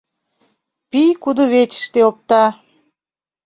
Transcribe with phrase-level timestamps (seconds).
[0.89, 2.45] Пий кудывечыште опта.